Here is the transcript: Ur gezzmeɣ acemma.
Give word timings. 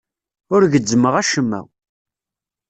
Ur 0.53 0.61
gezzmeɣ 0.73 1.13
acemma. 1.21 1.61